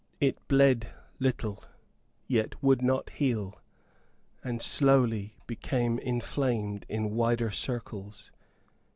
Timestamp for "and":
4.43-4.59